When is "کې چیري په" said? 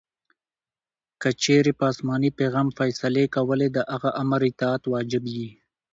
1.21-1.83